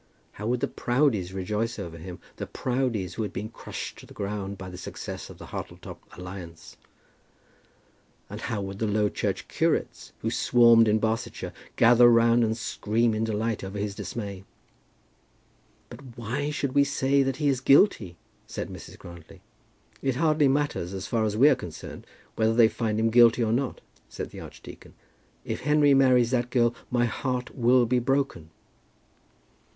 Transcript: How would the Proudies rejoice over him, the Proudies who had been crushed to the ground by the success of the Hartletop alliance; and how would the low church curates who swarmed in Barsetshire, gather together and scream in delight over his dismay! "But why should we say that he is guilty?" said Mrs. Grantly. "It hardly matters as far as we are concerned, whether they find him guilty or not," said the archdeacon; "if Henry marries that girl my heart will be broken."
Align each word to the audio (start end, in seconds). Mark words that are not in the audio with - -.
How 0.31 0.47
would 0.47 0.61
the 0.61 0.67
Proudies 0.67 1.31
rejoice 1.31 1.77
over 1.77 1.99
him, 1.99 2.17
the 2.37 2.47
Proudies 2.47 3.13
who 3.13 3.21
had 3.21 3.31
been 3.31 3.49
crushed 3.49 3.99
to 3.99 4.07
the 4.07 4.15
ground 4.15 4.57
by 4.57 4.67
the 4.67 4.77
success 4.79 5.29
of 5.29 5.37
the 5.37 5.45
Hartletop 5.51 5.99
alliance; 6.17 6.75
and 8.27 8.41
how 8.41 8.63
would 8.63 8.79
the 8.79 8.87
low 8.87 9.09
church 9.09 9.47
curates 9.47 10.11
who 10.23 10.31
swarmed 10.31 10.87
in 10.87 10.97
Barsetshire, 10.97 11.53
gather 11.75 12.05
together 12.09 12.45
and 12.47 12.57
scream 12.57 13.13
in 13.13 13.23
delight 13.23 13.63
over 13.63 13.77
his 13.77 13.93
dismay! 13.93 14.43
"But 15.91 16.17
why 16.17 16.49
should 16.49 16.71
we 16.71 16.83
say 16.83 17.21
that 17.21 17.35
he 17.35 17.47
is 17.47 17.61
guilty?" 17.61 18.17
said 18.47 18.69
Mrs. 18.69 18.97
Grantly. 18.97 19.41
"It 20.01 20.15
hardly 20.15 20.47
matters 20.47 20.95
as 20.95 21.05
far 21.05 21.25
as 21.25 21.37
we 21.37 21.47
are 21.47 21.55
concerned, 21.55 22.07
whether 22.35 22.55
they 22.55 22.69
find 22.69 22.99
him 22.99 23.11
guilty 23.11 23.43
or 23.43 23.53
not," 23.53 23.81
said 24.09 24.31
the 24.31 24.39
archdeacon; 24.39 24.95
"if 25.45 25.61
Henry 25.61 25.93
marries 25.93 26.31
that 26.31 26.49
girl 26.49 26.73
my 26.89 27.05
heart 27.05 27.55
will 27.55 27.85
be 27.85 27.99
broken." 27.99 28.49